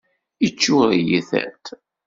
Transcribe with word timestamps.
Iččuṛ-iyi 0.47 1.19
tiṭ. 1.29 1.63